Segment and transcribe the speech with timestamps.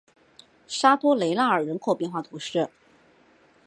[0.65, 2.67] 沙托雷纳尔人口变化图示